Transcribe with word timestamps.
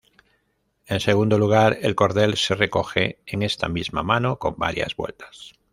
En 0.87 0.99
segundo 0.99 1.37
lugar, 1.37 1.77
el 1.83 1.93
cordel 1.93 2.35
se 2.35 2.55
recoge 2.55 3.19
en 3.27 3.43
esta 3.43 3.67
misma 3.69 4.01
mano 4.01 4.39
con 4.39 4.55
varias 4.57 4.95
vueltas. 4.95 5.53